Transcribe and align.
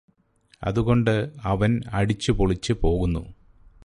അതുകൊണ്ട് 0.61 1.11
അവന് 1.43 1.77
അടിച്ചുപൊളിച്ച് 1.93 2.73
പോകുന്നു 2.83 3.23